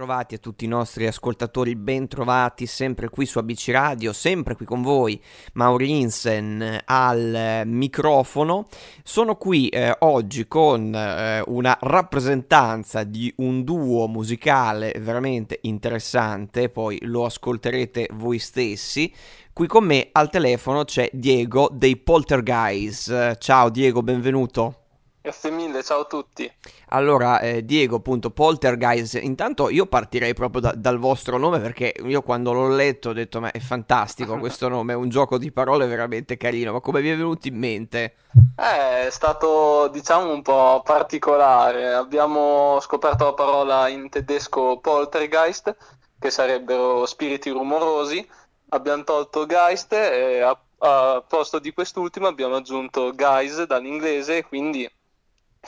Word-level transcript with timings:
Bentrovati 0.00 0.34
a 0.36 0.38
tutti 0.38 0.64
i 0.64 0.68
nostri 0.68 1.06
ascoltatori, 1.06 1.76
bentrovati 1.76 2.64
sempre 2.64 3.10
qui 3.10 3.26
su 3.26 3.36
ABC 3.36 3.68
Radio, 3.68 4.14
sempre 4.14 4.56
qui 4.56 4.64
con 4.64 4.80
voi, 4.80 5.22
Maurinsen 5.52 6.80
al 6.86 7.64
microfono. 7.66 8.66
Sono 9.04 9.36
qui 9.36 9.68
eh, 9.68 9.94
oggi 9.98 10.48
con 10.48 10.94
eh, 10.94 11.42
una 11.48 11.76
rappresentanza 11.82 13.04
di 13.04 13.30
un 13.36 13.62
duo 13.62 14.08
musicale 14.08 14.94
veramente 14.98 15.58
interessante, 15.64 16.70
poi 16.70 16.96
lo 17.02 17.26
ascolterete 17.26 18.08
voi 18.12 18.38
stessi. 18.38 19.12
Qui 19.52 19.66
con 19.66 19.84
me 19.84 20.08
al 20.12 20.30
telefono 20.30 20.84
c'è 20.84 21.10
Diego 21.12 21.68
dei 21.70 21.98
Poltergeist. 21.98 23.36
Ciao 23.36 23.68
Diego, 23.68 24.02
benvenuto. 24.02 24.79
Grazie 25.22 25.50
mille, 25.50 25.82
ciao 25.82 26.00
a 26.00 26.04
tutti. 26.06 26.50
Allora, 26.88 27.40
eh, 27.40 27.62
Diego, 27.62 27.96
appunto, 27.96 28.30
Poltergeist, 28.30 29.20
intanto 29.20 29.68
io 29.68 29.84
partirei 29.84 30.32
proprio 30.32 30.62
da, 30.62 30.72
dal 30.74 30.96
vostro 30.96 31.36
nome 31.36 31.60
perché 31.60 31.92
io 32.04 32.22
quando 32.22 32.54
l'ho 32.54 32.68
letto 32.68 33.10
ho 33.10 33.12
detto, 33.12 33.38
ma 33.38 33.50
è 33.50 33.58
fantastico 33.58 34.38
questo 34.40 34.68
nome, 34.68 34.94
è 34.94 34.96
un 34.96 35.10
gioco 35.10 35.36
di 35.36 35.52
parole 35.52 35.86
veramente 35.86 36.38
carino, 36.38 36.72
ma 36.72 36.80
come 36.80 37.02
vi 37.02 37.10
è 37.10 37.16
venuto 37.16 37.48
in 37.48 37.58
mente? 37.58 38.14
Eh, 38.56 39.08
è 39.08 39.10
stato, 39.10 39.88
diciamo, 39.88 40.32
un 40.32 40.40
po' 40.40 40.80
particolare. 40.82 41.92
Abbiamo 41.92 42.78
scoperto 42.80 43.24
la 43.24 43.34
parola 43.34 43.88
in 43.88 44.08
tedesco 44.08 44.78
Poltergeist, 44.78 45.76
che 46.18 46.30
sarebbero 46.30 47.04
spiriti 47.04 47.50
rumorosi. 47.50 48.26
Abbiamo 48.70 49.04
tolto 49.04 49.44
Geist 49.44 49.92
e 49.92 50.40
a, 50.40 50.58
a 50.78 51.22
posto 51.28 51.58
di 51.58 51.74
quest'ultimo 51.74 52.26
abbiamo 52.26 52.56
aggiunto 52.56 53.12
Guys 53.14 53.64
dall'inglese, 53.64 54.44
quindi 54.44 54.90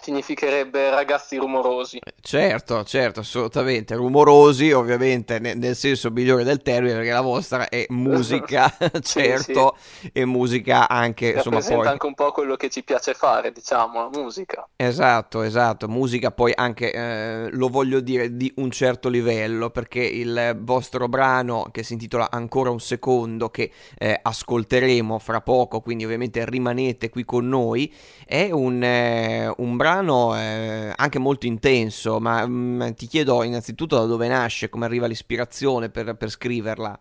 significherebbe 0.01 0.91
ragazzi 0.91 1.37
rumorosi. 1.37 2.01
Certo, 2.21 2.83
certo, 2.85 3.21
assolutamente. 3.21 3.95
Rumorosi, 3.95 4.73
ovviamente, 4.73 5.39
ne- 5.39 5.55
nel 5.55 5.77
senso 5.77 6.11
migliore 6.11 6.45
del 6.45 6.63
termine, 6.63 6.95
perché 6.95 7.11
la 7.11 7.21
vostra 7.21 7.69
è 7.69 7.85
musica, 7.91 8.75
certo, 9.01 9.77
sì, 9.79 10.01
sì. 10.01 10.11
e 10.13 10.25
musica 10.25 10.89
anche, 10.89 11.33
insomma, 11.33 11.61
poi... 11.61 11.87
anche 11.87 12.07
un 12.07 12.15
po' 12.15 12.33
quello 12.33 12.57
che 12.57 12.71
ci 12.71 12.83
piace 12.83 13.15
fare, 13.15 13.53
diciamo, 13.53 14.11
la 14.11 14.21
musica. 14.21 14.67
Esatto, 14.77 15.43
esatto, 15.43 15.89
musica 15.89 16.31
poi 16.31 16.53
anche, 16.55 16.93
eh, 16.93 17.49
lo 17.51 17.69
voglio 17.69 18.01
dire, 18.01 18.37
di 18.37 18.51
un 18.57 18.71
certo 18.71 19.09
livello, 19.09 19.71
perché 19.71 20.01
il 20.01 20.59
vostro 20.61 21.09
brano, 21.09 21.69
che 21.71 21.83
si 21.83 21.93
intitola 21.93 22.31
Ancora 22.31 22.71
un 22.71 22.81
secondo, 22.81 23.51
che 23.51 23.71
eh, 23.99 24.19
ascolteremo 24.21 25.19
fra 25.19 25.43
poco, 25.43 25.81
quindi 25.81 26.05
ovviamente 26.05 26.45
rimanete 26.47 27.11
qui 27.11 27.25
con 27.25 27.47
noi, 27.47 27.93
è 28.25 28.49
un, 28.51 28.83
eh, 28.83 29.53
un 29.59 29.77
brano 29.77 29.82
eh, 30.37 30.93
anche 30.95 31.19
molto 31.19 31.47
intenso, 31.47 32.21
ma 32.21 32.47
mh, 32.47 32.53
mm, 32.53 32.91
ti 32.93 33.07
chiedo 33.07 33.43
innanzitutto 33.43 33.97
da 33.97 34.05
dove 34.05 34.29
nasce, 34.29 34.69
come 34.69 34.85
arriva 34.85 35.07
l'ispirazione 35.07 35.91
per, 35.91 36.15
per 36.15 36.31
scriverla. 36.31 36.99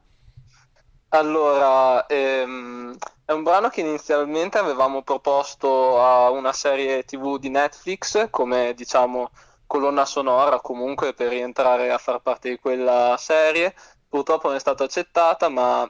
Allora, 1.09 2.05
ehm, 2.07 2.97
è 3.25 3.31
un 3.33 3.43
brano 3.43 3.69
che 3.69 3.81
inizialmente 3.81 4.57
avevamo 4.57 5.01
proposto 5.03 6.01
a 6.01 6.29
una 6.29 6.53
serie 6.53 7.03
TV 7.03 7.37
di 7.37 7.49
Netflix 7.49 8.29
come, 8.29 8.73
diciamo, 8.73 9.29
colonna 9.67 10.05
sonora 10.05 10.59
comunque 10.59 11.13
per 11.13 11.29
rientrare 11.29 11.91
a 11.91 11.97
far 11.97 12.21
parte 12.21 12.49
di 12.49 12.59
quella 12.59 13.15
serie. 13.17 13.75
Purtroppo 14.07 14.47
non 14.47 14.55
è 14.55 14.59
stata 14.59 14.85
accettata, 14.85 15.49
ma 15.49 15.87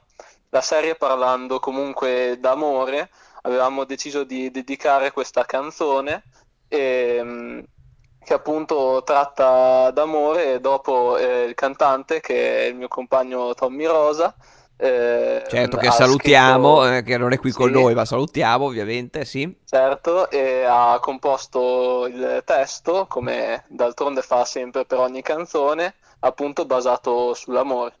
la 0.50 0.60
serie 0.60 0.96
parlando 0.96 1.58
comunque 1.60 2.36
d'amore, 2.38 3.10
avevamo 3.42 3.84
deciso 3.84 4.24
di 4.24 4.50
dedicare 4.50 5.12
questa 5.12 5.44
canzone 5.44 6.22
ehm, 6.72 7.64
che 8.24 8.34
appunto 8.34 9.02
tratta 9.04 9.90
d'amore 9.90 10.54
e 10.54 10.60
dopo 10.60 11.16
eh, 11.16 11.44
il 11.44 11.54
cantante 11.54 12.20
che 12.20 12.60
è 12.60 12.64
il 12.66 12.76
mio 12.76 12.88
compagno 12.88 13.52
Tommy 13.54 13.84
Rosa 13.84 14.34
eh, 14.76 15.42
certo 15.48 15.76
che 15.76 15.90
salutiamo 15.90 16.82
scritto... 16.82 16.94
eh, 16.94 17.02
che 17.02 17.18
non 17.18 17.32
è 17.32 17.38
qui 17.38 17.50
sì. 17.50 17.56
con 17.56 17.70
noi 17.70 17.94
ma 17.94 18.04
salutiamo 18.04 18.64
ovviamente 18.64 19.24
sì 19.24 19.60
certo 19.64 20.30
e 20.30 20.64
ha 20.64 20.98
composto 21.00 22.06
il 22.06 22.42
testo 22.44 23.06
come 23.08 23.64
d'altronde 23.68 24.22
fa 24.22 24.44
sempre 24.44 24.84
per 24.84 24.98
ogni 24.98 25.22
canzone 25.22 25.94
appunto 26.20 26.64
basato 26.64 27.34
sull'amore 27.34 27.94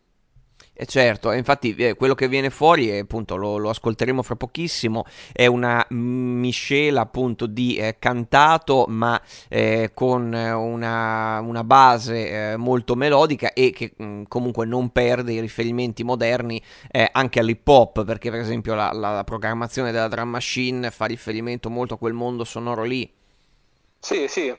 eh 0.72 0.86
certo, 0.86 1.32
infatti 1.32 1.74
eh, 1.74 1.94
quello 1.94 2.14
che 2.14 2.28
viene 2.28 2.50
fuori, 2.50 2.90
e 2.90 2.98
appunto 3.00 3.36
lo, 3.36 3.56
lo, 3.56 3.70
ascolteremo 3.70 4.22
fra 4.22 4.36
pochissimo, 4.36 5.04
è 5.32 5.46
una 5.46 5.84
miscela 5.90 7.02
appunto 7.02 7.46
di 7.46 7.76
eh, 7.76 7.96
cantato 7.98 8.86
ma 8.88 9.20
eh, 9.48 9.90
con 9.94 10.32
una, 10.32 11.40
una 11.40 11.64
base 11.64 12.52
eh, 12.52 12.56
molto 12.56 12.94
melodica 12.94 13.52
e 13.52 13.70
che 13.70 13.92
mh, 13.96 14.04
mm, 14.04 14.22
comunque 14.28 14.66
non 14.66 14.90
perde 14.90 15.32
i 15.32 15.40
riferimenti 15.40 16.04
moderni 16.04 16.62
eh, 16.90 17.08
anche 17.12 17.40
all'hip 17.40 17.66
hop 17.66 18.04
perché 18.04 18.30
per 18.30 18.40
esempio 18.40 18.74
la, 18.74 18.90
la, 18.92 19.14
la 19.14 19.24
programmazione 19.24 19.92
della 19.92 20.08
drum 20.08 20.28
machine 20.28 20.90
fa 20.90 21.06
riferimento 21.06 21.70
molto 21.70 21.94
a 21.94 21.98
quel 21.98 22.12
mondo 22.12 22.44
sonoro 22.44 22.82
lì. 22.82 23.10
Sì, 23.98 24.26
sì, 24.26 24.52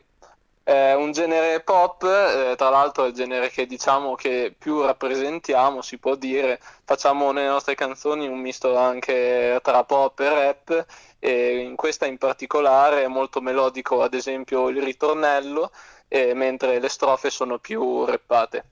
è 0.63 0.93
un 0.93 1.11
genere 1.11 1.61
pop, 1.61 2.03
eh, 2.03 2.55
tra 2.55 2.69
l'altro 2.69 3.03
è 3.03 3.07
il 3.09 3.13
genere 3.13 3.49
che 3.49 3.65
diciamo 3.65 4.15
che 4.15 4.55
più 4.57 4.81
rappresentiamo, 4.81 5.81
si 5.81 5.97
può 5.97 6.15
dire. 6.15 6.59
Facciamo 6.85 7.31
nelle 7.31 7.49
nostre 7.49 7.75
canzoni 7.75 8.27
un 8.27 8.39
misto 8.39 8.77
anche 8.77 9.59
tra 9.61 9.83
pop 9.83 10.19
e 10.21 10.29
rap 10.29 10.85
e 11.19 11.57
in 11.57 11.75
questa 11.75 12.05
in 12.05 12.17
particolare 12.17 13.03
è 13.03 13.07
molto 13.07 13.41
melodico, 13.41 14.01
ad 14.01 14.13
esempio 14.13 14.69
il 14.69 14.81
ritornello, 14.81 15.71
eh, 16.07 16.33
mentre 16.33 16.79
le 16.79 16.89
strofe 16.89 17.29
sono 17.29 17.59
più 17.59 18.05
rappate. 18.05 18.65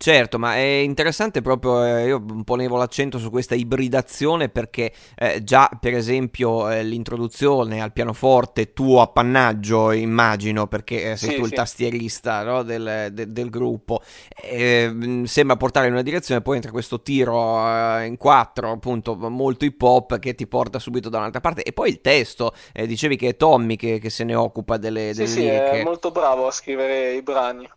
Certo, 0.00 0.38
ma 0.38 0.54
è 0.54 0.60
interessante 0.60 1.42
proprio, 1.42 1.84
eh, 1.84 2.06
io 2.06 2.24
ponevo 2.44 2.76
l'accento 2.76 3.18
su 3.18 3.30
questa 3.30 3.56
ibridazione 3.56 4.48
perché 4.48 4.92
eh, 5.16 5.42
già 5.42 5.68
per 5.80 5.92
esempio 5.92 6.70
eh, 6.70 6.84
l'introduzione 6.84 7.82
al 7.82 7.92
pianoforte 7.92 8.72
tuo 8.72 9.00
appannaggio 9.00 9.90
immagino 9.90 10.68
perché 10.68 11.10
eh, 11.10 11.16
sei 11.16 11.30
sì, 11.30 11.34
tu 11.34 11.42
sì. 11.42 11.48
il 11.48 11.56
tastierista 11.56 12.44
no, 12.44 12.62
del, 12.62 13.08
de, 13.10 13.32
del, 13.32 13.50
gruppo, 13.50 14.00
mm, 14.46 15.24
sembra 15.24 15.56
portare 15.56 15.88
in 15.88 15.94
una 15.94 16.02
direzione, 16.02 16.42
poi 16.42 16.54
entra 16.54 16.70
questo 16.70 17.02
tiro 17.02 17.58
eh, 17.66 18.06
in 18.06 18.16
quattro 18.18 18.70
appunto 18.70 19.16
molto 19.16 19.64
hip 19.64 19.82
hop 19.82 20.20
che 20.20 20.36
ti 20.36 20.46
porta 20.46 20.78
subito 20.78 21.08
da 21.08 21.18
un'altra 21.18 21.40
parte 21.40 21.64
e 21.64 21.72
poi 21.72 21.90
il 21.90 22.00
testo, 22.00 22.54
eh, 22.72 22.86
dicevi 22.86 23.16
che 23.16 23.30
è 23.30 23.36
Tommy 23.36 23.74
che, 23.74 23.98
che, 23.98 24.10
se 24.10 24.22
ne 24.22 24.36
occupa 24.36 24.76
delle, 24.76 25.12
delle 25.12 25.26
sì, 25.26 25.40
liriche. 25.40 25.70
Sì, 25.72 25.76
è 25.80 25.82
molto 25.82 26.12
bravo 26.12 26.46
a 26.46 26.52
scrivere 26.52 27.14
i 27.14 27.22
brani. 27.22 27.68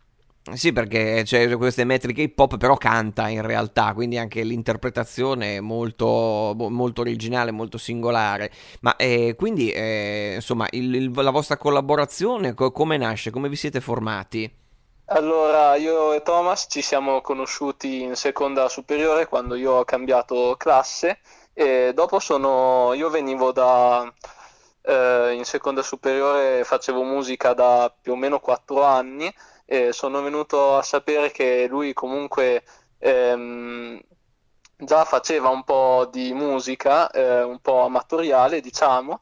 Sì, 0.50 0.72
perché 0.72 1.22
c'è 1.24 1.56
queste 1.56 1.84
metriche 1.84 2.22
hip 2.22 2.38
hop, 2.38 2.56
però 2.58 2.76
canta 2.76 3.28
in 3.28 3.42
realtà, 3.42 3.94
quindi 3.94 4.18
anche 4.18 4.42
l'interpretazione 4.42 5.56
è 5.56 5.60
molto, 5.60 6.54
molto 6.56 7.00
originale, 7.00 7.52
molto 7.52 7.78
singolare. 7.78 8.50
Ma 8.80 8.96
eh, 8.96 9.34
quindi, 9.36 9.70
eh, 9.70 10.32
insomma, 10.34 10.66
il, 10.72 10.94
il, 10.94 11.10
la 11.14 11.30
vostra 11.30 11.56
collaborazione 11.56 12.54
co- 12.54 12.72
come 12.72 12.96
nasce? 12.96 13.30
Come 13.30 13.48
vi 13.48 13.56
siete 13.56 13.80
formati? 13.80 14.50
Allora, 15.06 15.76
io 15.76 16.12
e 16.12 16.22
Thomas 16.22 16.66
ci 16.68 16.80
siamo 16.80 17.20
conosciuti 17.20 18.02
in 18.02 18.16
seconda 18.16 18.68
superiore 18.68 19.26
quando 19.26 19.54
io 19.54 19.72
ho 19.72 19.84
cambiato 19.84 20.54
classe 20.56 21.20
e 21.52 21.92
dopo 21.94 22.18
sono, 22.18 22.92
io 22.94 23.10
venivo 23.10 23.52
da, 23.52 24.10
eh, 24.82 25.34
in 25.36 25.44
seconda 25.44 25.82
superiore 25.82 26.64
facevo 26.64 27.02
musica 27.02 27.52
da 27.52 27.94
più 28.00 28.12
o 28.12 28.16
meno 28.16 28.40
quattro 28.40 28.82
anni 28.84 29.32
e 29.64 29.92
sono 29.92 30.22
venuto 30.22 30.76
a 30.76 30.82
sapere 30.82 31.30
che 31.30 31.66
lui 31.68 31.92
comunque 31.92 32.64
ehm, 32.98 34.00
già 34.76 35.04
faceva 35.04 35.48
un 35.48 35.64
po' 35.64 36.08
di 36.10 36.32
musica, 36.32 37.10
eh, 37.10 37.42
un 37.42 37.58
po' 37.60 37.84
amatoriale 37.84 38.60
diciamo, 38.60 39.20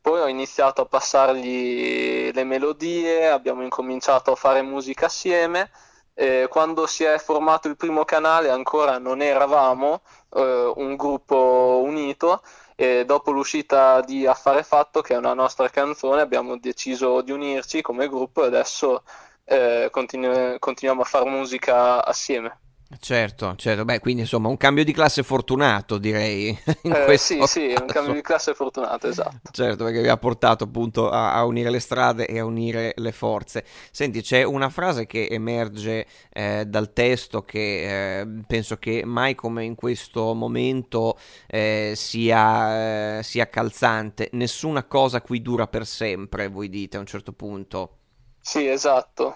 poi 0.00 0.20
ho 0.20 0.28
iniziato 0.28 0.82
a 0.82 0.86
passargli 0.86 2.32
le 2.32 2.44
melodie, 2.44 3.28
abbiamo 3.28 3.62
incominciato 3.62 4.32
a 4.32 4.34
fare 4.36 4.62
musica 4.62 5.06
assieme. 5.06 5.70
Eh, 6.14 6.48
quando 6.50 6.86
si 6.86 7.04
è 7.04 7.18
formato 7.18 7.68
il 7.68 7.76
primo 7.76 8.04
canale 8.04 8.50
ancora 8.50 8.98
non 8.98 9.22
eravamo 9.22 10.02
eh, 10.34 10.72
un 10.76 10.96
gruppo 10.96 11.80
unito 11.84 12.42
e 12.74 13.04
dopo 13.04 13.30
l'uscita 13.30 14.00
di 14.00 14.26
Affare 14.26 14.62
Fatto, 14.62 15.02
che 15.02 15.14
è 15.14 15.18
una 15.18 15.34
nostra 15.34 15.68
canzone, 15.68 16.22
abbiamo 16.22 16.56
deciso 16.58 17.20
di 17.20 17.30
unirci 17.30 17.82
come 17.82 18.08
gruppo 18.08 18.42
e 18.42 18.46
adesso 18.46 19.02
eh, 19.50 19.88
continu- 19.90 20.58
continuiamo 20.60 21.02
a 21.02 21.04
fare 21.04 21.28
musica 21.28 22.04
assieme. 22.04 22.58
Certo, 22.98 23.54
certo, 23.54 23.84
beh, 23.84 24.00
quindi 24.00 24.22
insomma 24.22 24.48
un 24.48 24.56
cambio 24.56 24.82
di 24.82 24.92
classe 24.92 25.22
fortunato 25.22 25.96
direi. 25.98 26.58
Eh, 26.82 27.16
sì, 27.18 27.38
caso. 27.38 27.46
sì, 27.46 27.74
un 27.78 27.86
cambio 27.86 28.14
di 28.14 28.20
classe 28.20 28.52
fortunato, 28.54 29.06
esatto. 29.06 29.50
Certo, 29.52 29.84
perché 29.84 30.00
vi 30.00 30.08
ha 30.08 30.16
portato 30.16 30.64
appunto 30.64 31.08
a, 31.08 31.34
a, 31.34 31.44
unire 31.44 31.70
le 31.70 31.78
strade 31.78 32.26
e 32.26 32.38
a 32.40 32.44
unire 32.44 32.92
le 32.96 33.12
forze. 33.12 33.64
Senti, 33.90 34.22
c'è 34.22 34.42
una 34.42 34.70
frase 34.70 35.06
che 35.06 35.28
emerge 35.30 36.06
eh, 36.30 36.64
dal 36.66 36.92
testo 36.92 37.42
che 37.42 38.20
eh, 38.20 38.26
penso 38.46 38.76
che 38.78 39.04
mai 39.04 39.34
come 39.34 39.64
in 39.64 39.76
questo 39.76 40.34
momento 40.34 41.16
eh, 41.46 41.92
sia, 41.94 43.18
eh, 43.18 43.22
sia 43.22 43.48
calzante. 43.48 44.30
Nessuna 44.32 44.84
cosa 44.84 45.20
qui 45.20 45.42
dura 45.42 45.68
per 45.68 45.86
sempre, 45.86 46.48
voi 46.48 46.68
dite 46.68 46.96
a 46.96 47.00
un 47.00 47.06
certo 47.06 47.32
punto. 47.32 47.99
Sì, 48.42 48.66
esatto. 48.68 49.34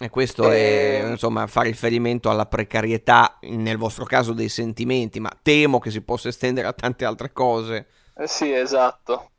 E 0.00 0.10
questo 0.10 0.50
è, 0.50 1.02
E, 1.02 1.10
insomma, 1.10 1.46
fa 1.48 1.62
riferimento 1.62 2.30
alla 2.30 2.46
precarietà, 2.46 3.38
nel 3.42 3.76
vostro 3.76 4.04
caso, 4.04 4.32
dei 4.32 4.48
sentimenti, 4.48 5.18
ma 5.18 5.36
temo 5.42 5.80
che 5.80 5.90
si 5.90 6.00
possa 6.02 6.28
estendere 6.28 6.68
a 6.68 6.72
tante 6.72 7.04
altre 7.04 7.32
cose. 7.32 7.86
eh, 8.16 8.26
sì, 8.26 8.52
esatto. 8.52 9.30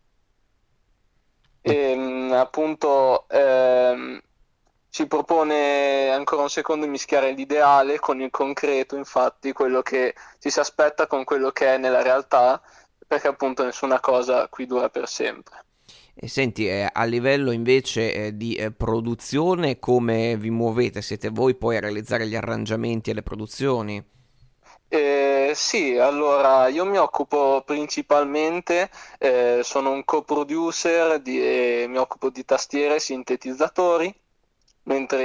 E 1.62 1.96
mh, 1.96 2.31
appunto 2.34 3.28
ehm, 3.30 4.22
ci 4.90 5.08
propone 5.08 6.10
ancora 6.10 6.44
un 6.44 6.50
secondo 6.50 6.86
di 6.86 6.92
mischiare 6.92 7.31
l'ideale 7.34 8.00
con 8.00 8.22
il 8.22 8.30
concreto, 8.31 8.96
infatti, 8.96 9.52
quello 9.54 9.81
che 9.81 10.16
ci 10.40 10.50
si 10.50 10.60
aspetta 10.60 11.08
con 11.08 11.24
quello 11.24 11.52
che 11.52 11.76
è 11.76 11.78
nella 11.78 12.02
realtà, 12.02 12.62
perché 13.08 13.28
appunto 13.28 13.64
nessuna 13.64 14.00
cosa 14.00 14.48
qui 14.50 14.66
dura 14.66 14.90
per 14.90 15.08
sempre. 15.08 15.66
E 16.21 16.27
senti, 16.27 16.68
eh, 16.68 16.86
a 16.92 17.06
livello 17.06 17.51
invece 17.51 18.13
eh, 18.13 18.36
di 18.36 18.54
eh, 18.54 18.71
produzione, 18.71 19.80
come 19.80 20.36
vi 20.36 20.50
muovete? 20.50 21.01
Siete 21.01 21.30
voi 21.30 21.56
poi 21.56 21.77
a 21.77 21.80
realizzare 21.80 22.27
gli 22.27 22.36
arrangiamenti 22.36 23.10
e 23.10 23.13
le 23.13 23.24
produzioni? 23.24 24.06
Eh, 24.92 25.51
sì, 25.54 25.98
allora 25.98 26.68
io 26.68 26.83
mi 26.86 26.98
occupo 26.98 27.62
principalmente, 27.66 28.89
eh, 29.19 29.62
sono 29.63 29.92
un 29.92 30.04
co-producer 30.04 31.19
di- 31.21 31.39
e 31.42 31.86
mi 31.88 31.98
occupo 31.98 32.30
di 32.30 32.44
tastiere 32.44 32.95
e 32.95 33.00
sintetizzatori, 33.00 34.13
mentre 34.83 35.24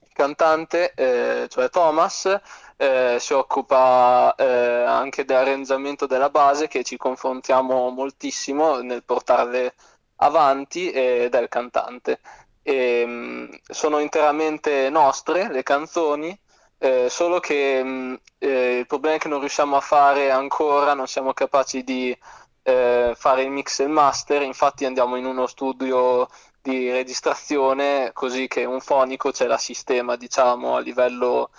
il 0.00 0.12
cantante, 0.12 0.92
eh, 0.94 1.46
cioè 1.48 1.70
Thomas, 1.70 2.40
eh, 2.76 3.16
si 3.18 3.32
occupa 3.32 4.34
eh, 4.36 4.44
anche 4.44 5.24
dell'arrangiamento 5.24 6.06
della 6.06 6.28
base 6.30 6.68
che 6.68 6.84
ci 6.84 6.96
confrontiamo 6.96 7.88
moltissimo 7.90 8.80
nel 8.80 9.02
portarle 9.04 9.74
avanti 10.16 10.90
e 10.90 11.28
del 11.30 11.48
cantante. 11.48 12.20
E, 12.62 13.04
mh, 13.06 13.58
sono 13.68 13.98
interamente 13.98 14.88
nostre 14.90 15.50
le 15.50 15.62
canzoni 15.62 16.38
eh, 16.78 17.08
solo 17.08 17.40
che 17.40 17.82
mh, 17.82 18.20
eh, 18.38 18.78
il 18.80 18.86
problema 18.86 19.16
è 19.16 19.18
che 19.18 19.28
non 19.28 19.40
riusciamo 19.40 19.76
a 19.76 19.80
fare 19.80 20.30
ancora, 20.30 20.94
non 20.94 21.06
siamo 21.06 21.32
capaci 21.32 21.82
di 21.82 22.16
eh, 22.62 23.14
fare 23.16 23.42
il 23.42 23.50
mix 23.50 23.80
e 23.80 23.84
il 23.84 23.90
master, 23.90 24.42
infatti 24.42 24.84
andiamo 24.84 25.16
in 25.16 25.24
uno 25.24 25.46
studio 25.46 26.28
di 26.60 26.90
registrazione 26.90 28.10
così 28.12 28.48
che 28.48 28.64
un 28.64 28.80
fonico 28.80 29.32
ce 29.32 29.46
la 29.46 29.58
sistema, 29.58 30.16
diciamo, 30.16 30.76
a 30.76 30.80
livello 30.80 31.50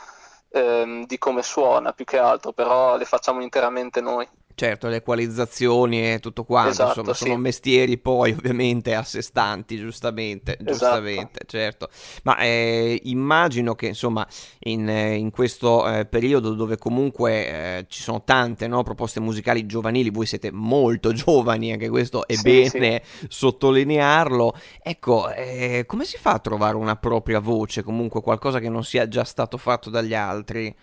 ehm, 0.49 1.05
di 1.05 1.17
come 1.17 1.43
suona 1.43 1.93
più 1.93 2.05
che 2.05 2.17
altro, 2.17 2.51
però 2.53 2.97
le 2.97 3.05
facciamo 3.05 3.41
interamente 3.41 4.01
noi. 4.01 4.27
Certo, 4.57 4.87
le 4.87 4.95
equalizzazioni 4.97 6.13
e 6.13 6.19
tutto 6.21 6.45
quanto, 6.45 6.83
insomma, 6.83 7.11
Esatto, 7.11 7.13
sono 7.13 7.35
sì, 7.35 7.39
mestieri 7.41 7.97
poi 7.97 8.31
ovviamente 8.31 8.95
a 8.95 9.03
sé 9.03 9.21
stanti, 9.21 9.75
giustamente, 9.77 10.53
esatto. 10.53 10.71
giustamente, 10.71 11.41
certo. 11.45 11.89
Ma 12.23 12.37
eh, 12.37 13.01
immagino 13.03 13.75
che, 13.75 13.87
insomma, 13.87 14.25
in, 14.59 14.87
eh, 14.87 15.15
in 15.15 15.29
questo 15.31 15.85
eh, 15.89 16.05
periodo 16.05 16.53
dove 16.53 16.77
comunque 16.77 17.79
eh, 17.79 17.85
ci 17.89 18.01
sono 18.01 18.23
tante, 18.23 18.67
no, 18.67 18.81
proposte 18.83 19.19
musicali 19.19 19.65
giovanili, 19.65 20.09
voi 20.09 20.25
siete 20.25 20.51
molto 20.51 21.11
giovani, 21.13 21.73
anche 21.73 21.89
questo 21.89 22.25
è 22.25 22.35
Sì, 22.35 22.63
sì. 22.63 22.79
bene 22.79 23.03
sottolinearlo. 23.27 24.53
Ecco, 24.81 25.29
eh, 25.33 25.83
come 25.85 26.05
si 26.05 26.17
fa 26.17 26.31
a 26.31 26.39
trovare 26.39 26.77
una 26.77 26.95
propria 26.95 27.39
voce, 27.39 27.83
comunque 27.83 28.21
qualcosa 28.21 28.59
che 28.59 28.69
non 28.69 28.85
sia 28.85 29.05
già 29.09 29.25
stato 29.25 29.57
fatto 29.57 29.89
dagli 29.89 30.13
altri? 30.13 30.73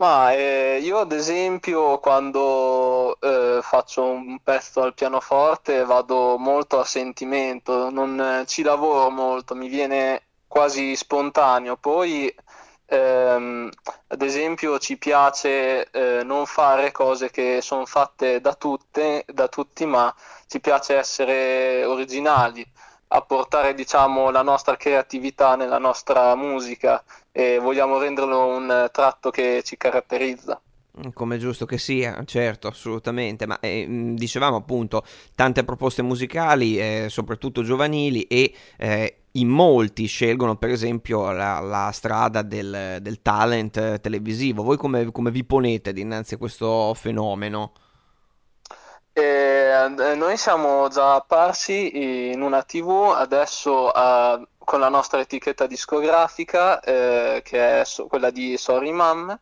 Ma 0.00 0.32
eh, 0.32 0.78
io 0.82 0.98
ad 0.98 1.12
esempio 1.12 1.98
quando 1.98 3.20
eh, 3.20 3.58
faccio 3.62 4.02
un 4.04 4.38
pezzo 4.42 4.80
al 4.80 4.94
pianoforte 4.94 5.84
vado 5.84 6.38
molto 6.38 6.80
a 6.80 6.84
sentimento, 6.86 7.90
non 7.90 8.18
eh, 8.18 8.46
ci 8.46 8.62
lavoro 8.62 9.10
molto, 9.10 9.54
mi 9.54 9.68
viene 9.68 10.22
quasi 10.46 10.96
spontaneo. 10.96 11.76
Poi 11.76 12.34
ehm, 12.86 13.70
ad 14.06 14.22
esempio 14.22 14.78
ci 14.78 14.96
piace 14.96 15.90
eh, 15.90 16.22
non 16.24 16.46
fare 16.46 16.92
cose 16.92 17.30
che 17.30 17.60
sono 17.60 17.84
fatte 17.84 18.40
da 18.40 18.54
tutte, 18.54 19.24
da 19.28 19.48
tutti, 19.48 19.84
ma 19.84 20.14
ci 20.46 20.60
piace 20.60 20.96
essere 20.96 21.84
originali, 21.84 22.66
apportare 23.08 23.74
diciamo 23.74 24.30
la 24.30 24.42
nostra 24.42 24.76
creatività 24.76 25.56
nella 25.56 25.78
nostra 25.78 26.34
musica 26.36 27.02
e 27.32 27.58
vogliamo 27.58 27.98
renderlo 27.98 28.46
un 28.46 28.70
eh, 28.70 28.88
tratto 28.90 29.30
che 29.30 29.62
ci 29.64 29.76
caratterizza. 29.76 30.60
Come 31.14 31.36
è 31.36 31.38
giusto 31.38 31.66
che 31.66 31.78
sia, 31.78 32.22
certo, 32.26 32.66
assolutamente, 32.66 33.46
ma 33.46 33.58
eh, 33.60 33.86
dicevamo 33.88 34.56
appunto 34.56 35.04
tante 35.34 35.64
proposte 35.64 36.02
musicali, 36.02 36.78
eh, 36.78 37.06
soprattutto 37.08 37.62
giovanili, 37.62 38.24
e 38.24 38.52
eh, 38.76 39.22
in 39.32 39.48
molti 39.48 40.06
scelgono 40.06 40.56
per 40.56 40.70
esempio 40.70 41.30
la, 41.30 41.60
la 41.60 41.90
strada 41.92 42.42
del, 42.42 42.98
del 43.00 43.22
talent 43.22 43.76
eh, 43.76 44.00
televisivo. 44.00 44.64
Voi 44.64 44.76
come, 44.76 45.10
come 45.12 45.30
vi 45.30 45.44
ponete 45.44 45.92
dinanzi 45.92 46.34
a 46.34 46.38
questo 46.38 46.92
fenomeno? 46.94 47.72
Eh, 49.12 50.14
noi 50.16 50.36
siamo 50.36 50.88
già 50.88 51.14
apparsi 51.14 52.30
in 52.32 52.42
una 52.42 52.62
TV, 52.62 53.12
adesso 53.14 53.90
con 54.70 54.78
la 54.78 54.88
nostra 54.88 55.18
etichetta 55.18 55.66
discografica, 55.66 56.78
eh, 56.80 57.40
che 57.44 57.80
è 57.80 57.84
so- 57.84 58.06
quella 58.06 58.30
di 58.30 58.56
Sorry 58.56 58.92
Mom, 58.92 59.36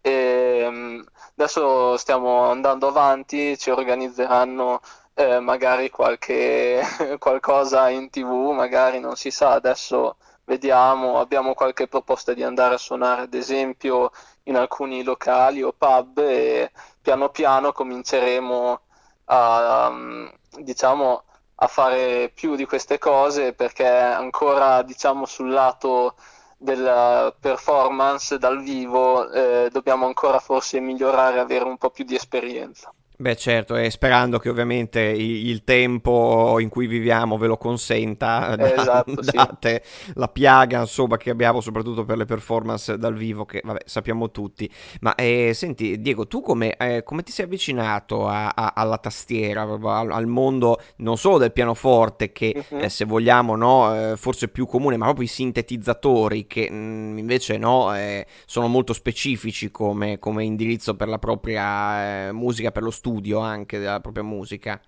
e 0.00 0.66
mm, 0.68 1.00
adesso 1.36 1.96
stiamo 1.96 2.50
andando 2.50 2.88
avanti, 2.88 3.56
ci 3.56 3.70
organizzeranno 3.70 4.80
eh, 5.14 5.38
magari 5.38 5.88
qualche 5.88 6.82
qualcosa 7.20 7.90
in 7.90 8.10
TV, 8.10 8.50
magari 8.50 8.98
non 8.98 9.14
si 9.14 9.30
sa, 9.30 9.52
adesso 9.52 10.16
vediamo, 10.46 11.20
abbiamo 11.20 11.54
qualche 11.54 11.86
proposta 11.86 12.32
di 12.34 12.42
andare 12.42 12.74
a 12.74 12.78
suonare 12.78 13.22
ad 13.22 13.34
esempio 13.34 14.10
in 14.44 14.56
alcuni 14.56 15.04
locali 15.04 15.62
o 15.62 15.72
pub 15.72 16.18
e 16.18 16.72
piano 17.00 17.28
piano 17.28 17.70
cominceremo 17.72 18.80
a, 19.26 19.88
um, 19.88 20.32
diciamo, 20.58 21.22
a 21.62 21.68
fare 21.68 22.30
più 22.34 22.56
di 22.56 22.66
queste 22.66 22.98
cose 22.98 23.52
perché 23.52 23.86
ancora, 23.86 24.82
diciamo, 24.82 25.26
sul 25.26 25.50
lato 25.50 26.16
della 26.56 27.34
performance 27.38 28.36
dal 28.36 28.60
vivo, 28.62 29.30
eh, 29.30 29.68
dobbiamo 29.70 30.06
ancora 30.06 30.40
forse 30.40 30.80
migliorare, 30.80 31.38
avere 31.38 31.64
un 31.64 31.76
po' 31.78 31.90
più 31.90 32.04
di 32.04 32.16
esperienza. 32.16 32.92
Beh, 33.22 33.36
certo, 33.36 33.76
e 33.76 33.88
sperando 33.88 34.40
che 34.40 34.48
ovviamente 34.48 34.98
il 35.00 35.62
tempo 35.62 36.58
in 36.58 36.68
cui 36.68 36.88
viviamo 36.88 37.36
ve 37.38 37.46
lo 37.46 37.56
consenta, 37.56 38.56
Eh, 38.56 38.72
esatto, 38.74 39.22
sì. 39.22 39.36
date 39.36 39.84
la 40.14 40.26
piaga, 40.26 40.80
insomma, 40.80 41.16
che 41.18 41.30
abbiamo 41.30 41.60
soprattutto 41.60 42.04
per 42.04 42.16
le 42.16 42.24
performance 42.24 42.98
dal 42.98 43.14
vivo, 43.14 43.44
che 43.44 43.60
vabbè, 43.62 43.82
sappiamo 43.84 44.32
tutti. 44.32 44.68
Ma 45.02 45.14
eh, 45.14 45.52
senti, 45.54 46.00
Diego, 46.00 46.26
tu 46.26 46.40
come, 46.40 46.74
eh, 46.76 47.04
come 47.04 47.22
ti 47.22 47.30
sei 47.30 47.44
avvicinato 47.44 48.26
a- 48.26 48.48
a- 48.48 48.72
alla 48.74 48.98
tastiera, 48.98 49.62
al, 49.62 50.10
al 50.10 50.26
mondo 50.26 50.80
non 50.96 51.16
solo 51.16 51.38
del 51.38 51.52
pianoforte, 51.52 52.32
che 52.32 52.48
eh, 52.48 52.64
Mhm. 52.76 52.86
se 52.86 53.04
vogliamo, 53.04 53.54
no, 53.54 53.94
eh, 54.12 54.16
forse 54.16 54.46
è 54.46 54.48
più 54.48 54.66
comune, 54.66 54.96
ma 54.96 55.04
proprio 55.04 55.26
i 55.26 55.28
sintetizzatori, 55.28 56.48
che 56.48 56.68
mm, 56.72 57.18
invece 57.18 57.56
no, 57.56 57.94
eh, 57.94 58.26
sono 58.46 58.66
molto 58.66 58.92
specifici 58.92 59.70
come, 59.70 60.18
come 60.18 60.42
indirizzo 60.44 60.96
per 60.96 61.06
la 61.06 61.18
propria 61.18 62.28
eh, 62.28 62.32
musica, 62.32 62.72
per 62.72 62.82
lo 62.82 62.90
studio 62.90 63.10
anche 63.40 63.78
della 63.78 64.00
propria 64.00 64.24
musica. 64.24 64.80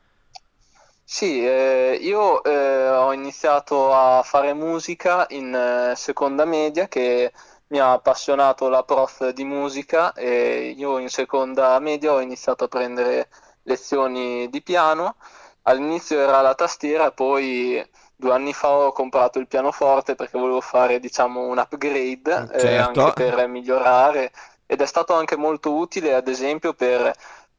Sì, 1.06 1.44
eh, 1.46 1.98
io 2.00 2.42
eh, 2.42 2.88
ho 2.88 3.12
iniziato 3.12 3.92
a 3.94 4.22
fare 4.22 4.54
musica 4.54 5.26
in 5.30 5.54
eh, 5.54 5.94
seconda 5.96 6.44
media 6.46 6.88
che 6.88 7.32
mi 7.68 7.78
ha 7.78 7.92
appassionato 7.92 8.68
la 8.68 8.82
prof 8.84 9.28
di 9.30 9.44
musica 9.44 10.12
e 10.14 10.74
io 10.76 10.98
in 10.98 11.08
seconda 11.10 11.78
media 11.78 12.12
ho 12.12 12.20
iniziato 12.20 12.64
a 12.64 12.68
prendere 12.68 13.28
lezioni 13.62 14.48
di 14.48 14.62
piano. 14.62 15.16
All'inizio 15.62 16.18
era 16.20 16.40
la 16.40 16.54
tastiera, 16.54 17.10
poi 17.12 17.86
due 18.16 18.32
anni 18.32 18.52
fa 18.52 18.70
ho 18.70 18.92
comprato 18.92 19.38
il 19.38 19.46
pianoforte 19.46 20.14
perché 20.14 20.38
volevo 20.38 20.60
fare, 20.60 20.98
diciamo, 21.00 21.46
un 21.46 21.58
upgrade 21.58 22.48
eh, 22.52 22.76
anche 22.76 23.12
Certo. 23.12 23.12
per 23.12 23.46
migliorare 23.48 24.32
ed 24.66 24.80
è 24.80 24.86
stato 24.86 25.14
anche 25.14 25.36
molto 25.36 25.74
utile, 25.74 26.14
ad 26.14 26.28
esempio, 26.28 26.72
per 26.74 27.12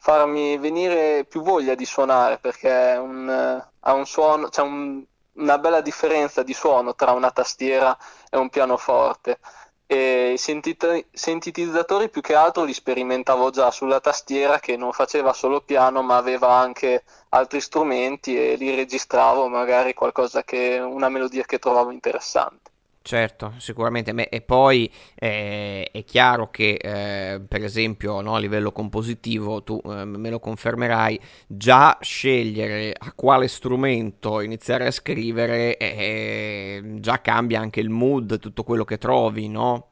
farmi 0.06 0.56
venire 0.60 1.26
più 1.26 1.42
voglia 1.42 1.74
di 1.74 1.84
suonare 1.86 2.38
perché 2.38 2.70
un, 3.00 3.28
eh, 3.28 3.68
ha 3.80 3.94
un 3.94 4.06
suono, 4.06 4.50
c'è 4.50 4.62
un- 4.62 5.04
una 5.34 5.58
bella 5.58 5.82
differenza 5.82 6.44
di 6.44 6.54
suono 6.54 6.94
tra 6.94 7.12
una 7.12 7.32
tastiera 7.32 7.98
e 8.30 8.38
un 8.38 8.50
pianoforte. 8.50 9.40
E 9.88 10.34
i 10.34 10.38
sintetizzatori 10.38 12.10
più 12.10 12.22
che 12.22 12.36
altro 12.36 12.64
li 12.66 12.74
sperimentavo 12.74 13.50
già 13.50 13.72
sulla 13.72 14.00
tastiera 14.00 14.60
che 14.60 14.78
non 14.78 14.92
faceva 14.94 15.34
solo 15.34 15.62
piano 15.62 16.02
ma 16.04 16.18
aveva 16.18 16.54
anche 16.54 17.04
altri 17.30 17.60
strumenti 17.62 18.38
e 18.38 18.56
li 18.58 18.76
registravo 18.76 19.48
magari 19.48 19.94
qualcosa 19.96 20.44
che, 20.44 20.78
una 20.80 21.10
melodia 21.10 21.44
che 21.46 21.58
trovavo 21.60 21.90
interessante. 21.92 22.72
Certo, 23.08 23.54
sicuramente. 23.60 24.30
E 24.30 24.42
poi 24.42 24.92
eh, 25.14 25.88
è 25.92 26.04
chiaro 26.04 26.50
che, 26.50 26.74
eh, 26.74 27.40
per 27.40 27.64
esempio, 27.64 28.20
no, 28.22 28.34
a 28.34 28.40
livello 28.40 28.72
compositivo, 28.72 29.62
tu 29.62 29.80
eh, 29.86 30.06
me 30.06 30.32
lo 30.32 30.40
confermerai, 30.40 31.20
già 31.46 32.00
scegliere 32.02 32.96
a 32.98 33.14
quale 33.14 33.48
strumento 33.48 34.40
iniziare 34.42 34.88
a 34.88 34.92
scrivere 34.92 35.78
eh, 35.78 36.96
già 36.96 37.22
cambia 37.22 37.60
anche 37.60 37.80
il 37.80 37.90
mood, 37.92 38.40
tutto 38.40 38.64
quello 38.64 38.86
che 38.86 38.98
trovi, 38.98 39.50
no? 39.50 39.90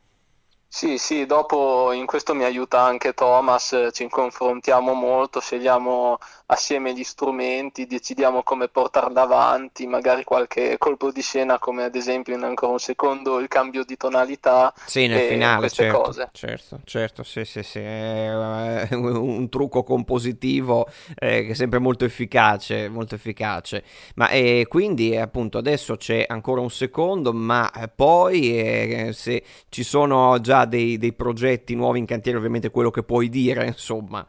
Sì, 0.67 0.98
sì, 0.98 1.25
dopo 1.27 1.91
in 1.91 2.05
questo 2.08 2.34
mi 2.34 2.43
aiuta 2.43 2.82
anche 2.82 3.13
Thomas, 3.13 3.89
ci 3.91 4.10
confrontiamo 4.10 4.93
molto, 4.93 5.39
scegliamo 5.39 6.17
assieme 6.53 6.93
gli 6.93 7.03
strumenti, 7.03 7.86
decidiamo 7.86 8.43
come 8.43 8.67
portarli 8.67 9.17
avanti, 9.17 9.86
magari 9.86 10.24
qualche 10.24 10.77
colpo 10.77 11.12
di 11.12 11.22
scena 11.22 11.60
come 11.60 11.83
ad 11.83 11.95
esempio 11.95 12.36
in 12.36 12.43
ancora 12.43 12.72
un 12.72 12.79
secondo 12.79 13.39
il 13.39 13.48
cambio 13.48 13.83
di 13.83 13.98
tonalità 13.98 14.74
sì, 14.86 15.07
nel 15.07 15.27
finale, 15.27 15.60
queste 15.60 15.83
certo, 15.83 16.01
cose. 16.01 16.29
Certo, 16.31 16.79
certo, 16.86 17.24
sì, 17.24 17.43
sì, 17.45 17.63
sì, 17.63 17.79
è 17.79 18.88
un 18.91 19.50
trucco 19.50 19.83
compositivo 19.83 20.88
eh, 21.15 21.45
che 21.45 21.50
è 21.50 21.53
sempre 21.53 21.79
molto 21.79 22.05
efficace, 22.05 22.88
molto 22.89 23.15
efficace. 23.15 23.83
Ma 24.15 24.29
eh, 24.29 24.65
quindi 24.67 25.17
appunto 25.17 25.57
adesso 25.57 25.95
c'è 25.98 26.25
ancora 26.27 26.62
un 26.62 26.72
secondo, 26.72 27.33
ma 27.33 27.69
poi 27.93 28.57
eh, 28.57 29.10
se 29.13 29.43
ci 29.69 29.83
sono 29.83 30.39
già 30.39 30.65
dei, 30.65 30.98
dei 30.98 31.13
progetti 31.13 31.75
nuovi 31.75 32.00
in 32.00 32.05
cantiere, 32.05 32.38
ovviamente 32.38 32.69
quello 32.69 32.91
che 32.91 33.03
puoi 33.03 33.29
dire, 33.29 33.65
insomma. 33.65 34.25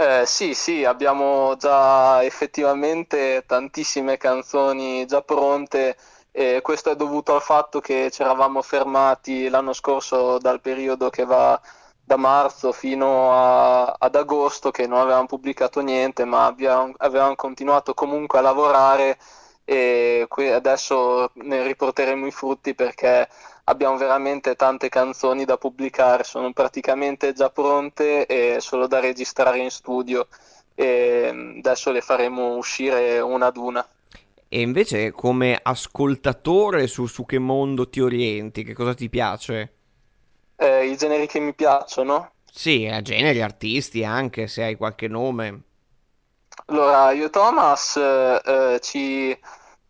Eh, 0.00 0.24
sì, 0.26 0.54
sì, 0.54 0.84
abbiamo 0.84 1.56
già 1.56 2.22
effettivamente 2.22 3.42
tantissime 3.46 4.16
canzoni 4.16 5.04
già 5.06 5.22
pronte 5.22 5.96
e 6.30 6.60
questo 6.62 6.90
è 6.90 6.96
dovuto 6.96 7.34
al 7.34 7.42
fatto 7.42 7.80
che 7.80 8.08
ci 8.12 8.22
eravamo 8.22 8.62
fermati 8.62 9.48
l'anno 9.48 9.72
scorso 9.72 10.38
dal 10.38 10.60
periodo 10.60 11.10
che 11.10 11.24
va 11.24 11.60
da 12.00 12.16
marzo 12.16 12.70
fino 12.72 13.32
a, 13.34 13.86
ad 13.98 14.14
agosto 14.14 14.70
che 14.70 14.86
non 14.86 15.00
avevamo 15.00 15.26
pubblicato 15.26 15.80
niente, 15.80 16.24
ma 16.24 16.46
abbiamo, 16.46 16.94
avevamo 16.98 17.34
continuato 17.34 17.92
comunque 17.92 18.38
a 18.38 18.42
lavorare 18.42 19.18
e 19.64 20.26
adesso 20.54 21.30
ne 21.34 21.62
riporteremo 21.66 22.26
i 22.26 22.30
frutti 22.30 22.74
perché 22.74 23.28
abbiamo 23.68 23.96
veramente 23.96 24.56
tante 24.56 24.88
canzoni 24.88 25.44
da 25.44 25.58
pubblicare, 25.58 26.24
sono 26.24 26.52
praticamente 26.52 27.32
già 27.32 27.50
pronte 27.50 28.26
e 28.26 28.60
solo 28.60 28.86
da 28.86 28.98
registrare 28.98 29.58
in 29.58 29.70
studio 29.70 30.26
e 30.74 31.30
mm, 31.32 31.58
adesso 31.58 31.90
le 31.90 32.00
faremo 32.00 32.56
uscire 32.56 33.20
una 33.20 33.46
ad 33.46 33.56
una. 33.56 33.86
E 34.50 34.60
invece 34.60 35.10
come 35.10 35.58
ascoltatore 35.62 36.86
su, 36.86 37.06
su 37.06 37.26
che 37.26 37.38
mondo 37.38 37.88
ti 37.88 38.00
orienti? 38.00 38.64
Che 38.64 38.72
cosa 38.72 38.94
ti 38.94 39.10
piace? 39.10 39.74
Eh, 40.56 40.86
I 40.86 40.96
generi 40.96 41.26
che 41.26 41.38
mi 41.38 41.52
piacciono? 41.52 42.32
Sì, 42.50 42.86
eh, 42.86 43.02
generi, 43.02 43.42
artisti 43.42 44.04
anche, 44.04 44.46
se 44.46 44.62
hai 44.62 44.76
qualche 44.76 45.06
nome. 45.06 45.62
Allora, 46.66 47.12
io 47.12 47.28
Thomas 47.28 47.96
eh, 47.96 48.40
eh 48.44 48.80
ci 48.80 49.38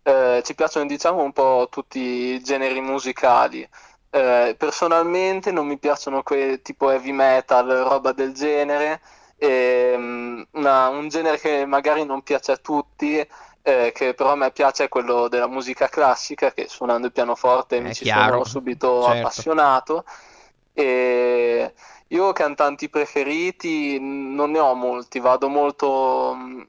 eh, 0.09 0.43
ci 0.43 0.55
piacciono 0.55 0.87
diciamo 0.87 1.23
un 1.23 1.33
po' 1.33 1.69
tutti 1.71 1.99
i 1.99 2.43
generi 2.43 2.81
musicali. 2.81 3.69
Eh, 4.11 4.55
personalmente 4.57 5.53
non 5.53 5.67
mi 5.67 5.77
piacciono 5.77 6.23
quei 6.23 6.62
tipo 6.62 6.91
heavy 6.91 7.12
metal, 7.12 7.69
roba 7.69 8.12
del 8.12 8.33
genere, 8.33 9.03
e, 9.37 9.93
um, 9.95 10.47
una, 10.53 10.88
un 10.88 11.09
genere 11.09 11.38
che 11.38 11.67
magari 11.67 12.07
non 12.07 12.23
piace 12.23 12.53
a 12.53 12.57
tutti, 12.57 13.19
eh, 13.62 13.93
che 13.95 14.15
però 14.15 14.33
a 14.33 14.37
me 14.37 14.50
piace 14.50 14.85
è 14.85 14.88
quello 14.88 15.29
della 15.29 15.47
musica 15.47 15.88
classica, 15.88 16.53
che 16.53 16.69
suonando 16.69 17.07
il 17.07 17.12
pianoforte 17.12 17.81
mi 17.81 17.93
ci 17.93 18.05
chiaro. 18.05 18.33
sono 18.33 18.45
subito 18.45 19.03
certo. 19.03 19.19
appassionato. 19.19 20.05
E 20.73 21.75
io 22.07 22.33
cantanti 22.33 22.88
preferiti 22.88 23.99
non 24.00 24.53
ne 24.53 24.59
ho 24.59 24.75
molti, 24.75 25.19
vado 25.19 25.49
molto 25.49 26.67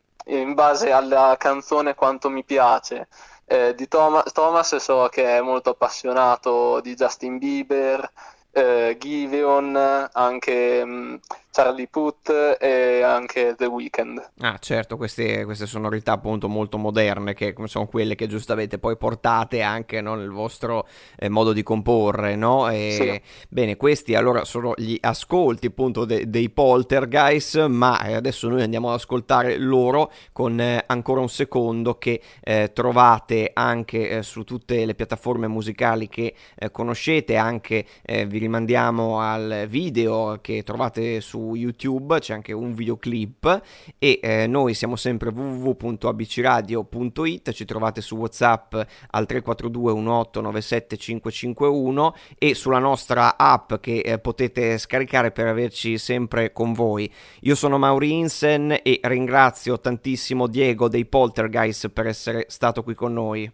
base 0.60 0.92
alla 0.92 1.38
canzone 1.40 1.96
quanto 1.96 2.30
mi 2.30 2.44
piace. 2.44 3.08
Eh, 3.46 3.74
di 3.76 3.88
Thomas, 3.88 4.30
Thomas 4.34 4.76
so 4.76 5.08
che 5.10 5.38
è 5.38 5.42
molto 5.42 5.70
appassionato 5.70 6.82
di 6.82 6.96
Justin 6.96 7.38
Bieber, 7.38 8.12
eh, 8.52 8.98
Giveon, 9.00 10.10
anche 10.12 10.84
mh, 10.84 10.92
mm, 10.92 11.16
Charlie 11.60 11.88
Puth 11.88 12.58
e 12.58 13.02
anche 13.02 13.54
The 13.58 13.66
Weeknd. 13.66 14.32
Ah, 14.40 14.58
certo, 14.60 14.96
queste, 14.96 15.44
queste, 15.44 15.66
sonorità 15.66 16.14
appunto 16.14 16.48
molto 16.48 16.78
moderne 16.78 17.34
che 17.34 17.54
sono 17.66 17.86
quelle 17.86 18.16
che 18.16 18.28
giustamente 18.28 18.80
poi 18.80 18.96
portate 18.96 19.62
anche 19.62 20.00
no, 20.00 20.16
nel 20.16 20.30
vostro 20.30 20.88
eh, 21.18 21.28
modo 21.28 21.52
di 21.52 21.62
comporre, 21.62 22.38
no? 22.38 22.70
E, 22.70 22.92
sì. 22.92 23.46
Bene, 23.50 23.76
questi 23.76 24.16
allora 24.16 24.46
sono 24.46 24.74
gli 24.78 24.98
ascolti 25.02 25.66
appunto 25.66 26.06
de- 26.06 26.30
dei 26.30 26.50
Poltergeist, 26.50 27.66
ma 27.66 28.06
eh, 28.06 28.14
adesso 28.14 28.48
noi 28.48 28.62
andiamo 28.62 28.88
ad 28.88 28.96
ascoltare 28.96 29.58
loro 29.58 30.14
con 30.32 30.62
eh, 30.62 30.82
ancora 30.88 31.20
un 31.20 31.30
secondo 31.30 31.98
che 31.98 32.22
eh, 32.40 32.72
trovate 32.72 33.52
anche 33.54 34.10
eh, 34.10 34.24
su 34.24 34.46
tutte 34.46 34.86
le 34.86 34.96
piattaforme 34.96 35.48
musicali 35.48 36.08
che 36.08 36.34
eh, 36.56 36.72
conoscete, 36.72 37.36
anche 37.36 37.86
vi 38.02 38.38
rimandiamo 38.38 39.20
al 39.20 39.66
video 39.68 40.40
che 40.42 40.64
trovate 40.64 41.20
su 41.22 41.49
YouTube, 41.56 42.20
c'è 42.20 42.34
anche 42.34 42.54
un 42.54 42.74
videoclip 42.74 43.62
e 43.98 44.20
eh, 44.22 44.48
noi 44.48 44.74
siamo 44.74 44.96
sempre 44.96 45.30
www.abcradio.it, 45.30 47.52
ci 47.52 47.66
trovate 47.66 48.02
su 48.02 48.16
WhatsApp 48.16 48.74
al 48.74 49.26
342 49.26 49.94
1897 49.94 50.98
551 50.98 52.16
e 52.38 52.56
sulla 52.56 52.80
nostra 52.80 53.38
app 53.38 53.76
che 53.76 54.00
eh, 54.00 54.20
potete 54.20 54.78
scaricare 54.78 55.32
per 55.32 55.48
averci 55.48 55.98
sempre 55.98 56.52
con 56.52 56.74
voi. 56.74 57.12
Io 57.42 57.56
sono 57.56 57.78
Mauri 57.78 58.14
Insen 58.14 58.78
e 58.84 59.00
ringrazio 59.04 59.80
tantissimo 59.80 60.48
Diego 60.48 60.88
dei 60.88 61.06
Poltergeist 61.06 61.90
per 61.90 62.08
essere 62.08 62.46
stato 62.50 62.84
qui 62.84 62.94
con 62.94 63.14
noi. 63.14 63.52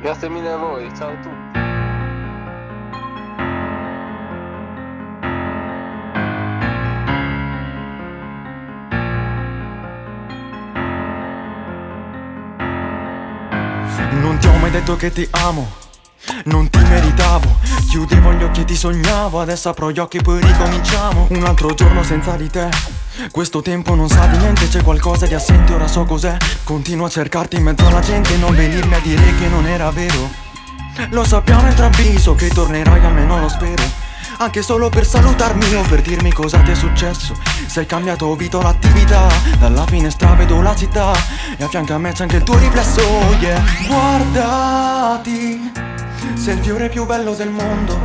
Grazie 0.00 0.28
mille 0.28 0.50
a 0.50 0.56
voi, 0.56 0.94
ciao 0.94 1.10
a 1.10 1.20
tutti. 1.20 1.45
Mai 14.66 14.70
detto 14.70 14.96
che 14.96 15.12
ti 15.12 15.26
amo. 15.30 15.70
Non 16.46 16.68
ti 16.68 16.78
meritavo. 16.78 17.58
Chiudevo 17.88 18.32
gli 18.32 18.42
occhi 18.42 18.62
e 18.62 18.64
ti 18.64 18.74
sognavo. 18.74 19.40
Adesso 19.40 19.68
apro 19.68 19.92
gli 19.92 19.98
occhi 19.98 20.16
e 20.16 20.22
poi 20.22 20.40
ricominciamo. 20.40 21.28
Un 21.30 21.44
altro 21.44 21.72
giorno 21.74 22.02
senza 22.02 22.32
di 22.36 22.50
te. 22.50 22.68
Questo 23.30 23.62
tempo 23.62 23.94
non 23.94 24.08
sa 24.08 24.26
di 24.26 24.36
niente, 24.38 24.68
c'è 24.68 24.82
qualcosa 24.82 25.26
di 25.26 25.34
assente, 25.34 25.72
ora 25.72 25.86
so 25.86 26.04
cos'è. 26.04 26.36
Continuo 26.64 27.06
a 27.06 27.08
cercarti 27.08 27.56
in 27.56 27.62
mezzo 27.62 27.86
alla 27.86 28.00
gente, 28.00 28.36
non 28.36 28.54
venirmi 28.54 28.94
a 28.94 29.00
dire 29.00 29.34
che 29.36 29.46
non 29.48 29.66
era 29.66 29.90
vero. 29.90 30.28
Lo 31.10 31.24
sappiamo 31.24 31.66
entrambi, 31.66 32.18
so 32.18 32.34
che 32.34 32.48
tornerai, 32.48 33.04
almeno 33.04 33.38
lo 33.38 33.48
spero 33.48 34.05
anche 34.38 34.62
solo 34.62 34.88
per 34.88 35.06
salutarmi 35.06 35.74
o 35.74 35.82
per 35.82 36.02
dirmi 36.02 36.32
cosa 36.32 36.58
ti 36.60 36.70
è 36.70 36.74
successo. 36.74 37.34
Sei 37.66 37.86
cambiato, 37.86 38.26
ho 38.26 38.36
vito 38.36 38.60
l'attività 38.62 39.26
Dalla 39.58 39.84
finestra 39.86 40.34
vedo 40.34 40.62
la 40.62 40.74
città 40.74 41.12
E 41.56 41.64
a 41.64 41.68
fianco 41.68 41.92
a 41.94 41.98
me 41.98 42.12
c'è 42.12 42.22
anche 42.22 42.36
il 42.36 42.42
tuo 42.42 42.56
riflesso, 42.58 43.02
yeah. 43.40 43.62
Guardati 43.86 45.72
Sei 46.34 46.56
il 46.56 46.62
fiore 46.62 46.88
più 46.88 47.04
bello 47.04 47.34
del 47.34 47.50
mondo. 47.50 47.98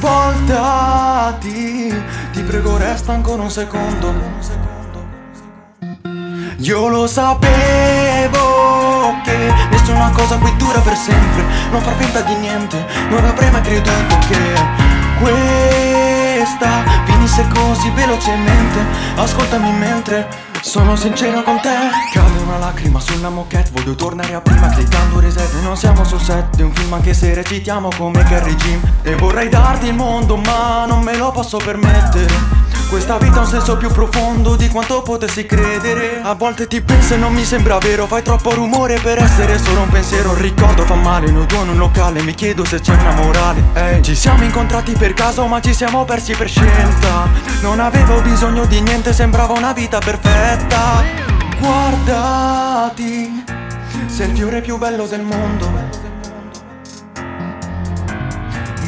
Voltati 0.00 1.94
Ti 2.32 2.42
prego 2.42 2.76
resta 2.76 3.12
ancora 3.12 3.42
un 3.42 3.50
secondo. 3.50 4.12
Io 6.58 6.88
lo 6.88 7.06
sapevo 7.06 8.40
che 9.22 9.73
nessuna 9.84 10.10
cosa 10.10 10.38
qui 10.38 10.56
dura 10.56 10.80
per 10.80 10.96
sempre. 10.96 11.44
Non 11.70 11.82
far 11.82 11.94
finta 11.96 12.22
di 12.22 12.34
niente 12.36 12.84
Non 13.10 13.22
avrei 13.24 13.50
mai 13.50 13.60
creduto 13.60 14.18
che 14.28 14.54
questa 15.20 16.82
finisse 17.04 17.46
così 17.52 17.90
velocemente. 17.90 18.80
Ascoltami 19.16 19.70
mentre 19.72 20.26
sono 20.62 20.96
sincero 20.96 21.42
con 21.42 21.60
te. 21.60 21.74
Cade 22.12 22.38
una 22.38 22.56
lacrima 22.56 22.98
sulla 22.98 23.28
moquette 23.28 23.70
Voglio 23.72 23.94
tornare 23.94 24.34
a 24.34 24.40
prima 24.40 24.68
cliccando 24.68 25.20
reset 25.20 25.52
E 25.54 25.60
non 25.62 25.76
siamo 25.76 26.04
sul 26.04 26.20
set 26.20 26.56
di 26.56 26.62
un 26.62 26.72
film 26.72 26.94
anche 26.94 27.12
se 27.12 27.34
recitiamo 27.34 27.90
come 27.98 28.22
Gary 28.22 28.54
Jim 28.54 28.80
E 29.02 29.14
vorrei 29.16 29.50
darti 29.50 29.88
il 29.88 29.94
mondo 29.94 30.36
ma 30.36 30.86
non 30.86 31.02
me 31.02 31.16
lo 31.16 31.30
posso 31.32 31.58
permettere 31.58 32.63
questa 32.88 33.18
vita 33.18 33.38
ha 33.38 33.40
un 33.40 33.46
senso 33.46 33.76
più 33.76 33.90
profondo 33.90 34.56
di 34.56 34.68
quanto 34.68 35.02
potessi 35.02 35.46
credere. 35.46 36.20
A 36.22 36.34
volte 36.34 36.66
ti 36.66 36.80
penso 36.80 37.14
e 37.14 37.16
non 37.16 37.32
mi 37.32 37.44
sembra 37.44 37.78
vero 37.78 38.06
Fai 38.06 38.22
troppo 38.22 38.52
rumore 38.54 38.98
per 39.00 39.18
essere 39.18 39.58
solo 39.58 39.80
un 39.82 39.88
pensiero. 39.88 40.30
Un 40.30 40.40
ricordo 40.40 40.84
fa 40.84 40.94
male, 40.94 41.30
noi 41.30 41.46
due 41.46 41.58
in 41.58 41.68
un 41.70 41.78
locale 41.78 42.22
Mi 42.22 42.34
chiedo 42.34 42.64
se 42.64 42.80
c'è 42.80 42.94
una 42.94 43.12
morale. 43.12 43.62
Hey, 43.74 44.02
Ci 44.02 44.14
siamo 44.14 44.44
incontrati 44.44 44.92
per 44.92 45.14
caso 45.14 45.46
ma 45.46 45.60
ci 45.60 45.74
siamo 45.74 46.04
persi 46.04 46.34
per 46.34 46.48
scelta. 46.48 47.28
Non 47.60 47.80
avevo 47.80 48.20
bisogno 48.22 48.64
di 48.66 48.80
niente, 48.80 49.12
sembrava 49.12 49.54
una 49.54 49.72
vita 49.72 49.98
perfetta. 49.98 51.02
Guardati 51.58 53.44
Sei 54.06 54.30
il 54.30 54.36
fiore 54.36 54.60
più 54.60 54.78
bello 54.78 55.06
del 55.06 55.22
mondo. 55.22 56.12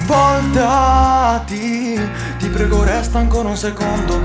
Voltati, 0.07 1.99
ti 2.39 2.49
prego 2.49 2.85
resta 2.85 3.19
ancora 3.19 3.49
un 3.49 3.57
secondo. 3.57 4.21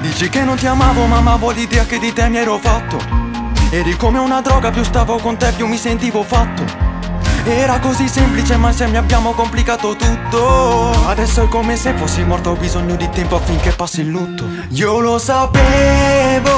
Dici 0.00 0.28
che 0.28 0.42
non 0.42 0.56
ti 0.56 0.66
amavo 0.66 1.06
ma 1.06 1.18
amavo 1.18 1.50
l'idea 1.50 1.84
che 1.84 1.98
di 1.98 2.12
te 2.12 2.28
mi 2.28 2.38
ero 2.38 2.58
fatto. 2.58 2.98
Eri 3.70 3.96
come 3.96 4.18
una 4.18 4.40
droga, 4.40 4.70
più 4.70 4.82
stavo 4.82 5.18
con 5.18 5.36
te 5.36 5.52
più 5.52 5.66
mi 5.66 5.76
sentivo 5.76 6.22
fatto. 6.22 6.86
Era 7.44 7.78
così 7.78 8.08
semplice 8.08 8.56
ma 8.56 8.68
insieme 8.68 8.98
abbiamo 8.98 9.32
complicato 9.32 9.96
tutto 9.96 10.90
Adesso 11.06 11.44
è 11.44 11.48
come 11.48 11.76
se 11.76 11.94
fossi 11.94 12.22
morto 12.22 12.50
Ho 12.50 12.56
bisogno 12.56 12.94
di 12.96 13.08
tempo 13.08 13.36
affinché 13.36 13.70
passi 13.70 14.02
il 14.02 14.08
lutto 14.08 14.44
Io 14.70 14.98
lo 14.98 15.18
sapevo 15.18 16.52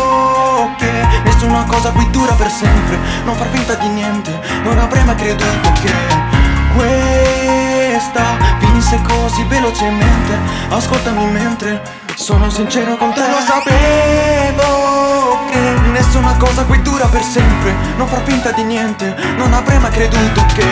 che 0.78 0.90
Nessuna 1.22 1.64
cosa 1.64 1.90
qui 1.90 2.10
dura 2.10 2.32
per 2.32 2.50
sempre 2.50 2.98
Non 3.24 3.36
far 3.36 3.48
finta 3.50 3.74
di 3.74 3.86
niente 3.88 4.36
Non 4.64 4.78
avrei 4.78 5.04
mai 5.04 5.14
creduto 5.14 5.70
che 5.80 6.39
Questa 6.74 8.36
finisse 8.58 9.00
così 9.06 9.44
velocemente. 9.44 10.38
Ascoltami 10.68 11.26
mentre 11.26 11.82
sono 12.14 12.48
sincero 12.50 12.96
con 12.96 13.12
te. 13.12 13.20
Lo 13.20 13.40
sapevo 13.40 15.38
che 15.50 15.70
Nessuna 15.90 16.36
cosa 16.36 16.64
qui 16.64 16.80
dura 16.82 17.06
per 17.06 17.22
sempre. 17.22 17.74
Non 17.96 18.06
far 18.06 18.22
finta 18.22 18.52
di 18.52 18.62
niente 18.62 19.14
Non 19.36 19.52
avrei 19.52 19.78
mai 19.78 19.90
creduto 19.90 20.44
che 20.54 20.66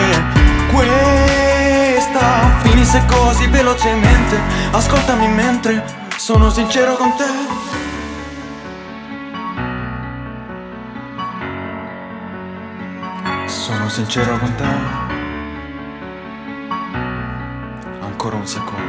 Questa 0.71 2.59
finisse 2.61 3.03
così 3.05 3.47
velocemente. 3.47 4.39
Ascoltami 4.71 5.27
mentre 5.27 5.83
sono 6.15 6.49
sincero 6.49 6.95
con 6.95 7.15
te. 7.15 7.25
Sono 13.45 13.89
sincero 13.89 14.37
con 14.37 14.55
te 14.55 15.08
Ancora 18.29 18.41
un 18.43 18.47
secondo 18.47 18.88